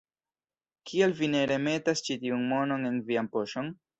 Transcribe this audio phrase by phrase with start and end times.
[0.91, 3.73] Kial vi ne remetas ĉi tiun monon en vian poŝon?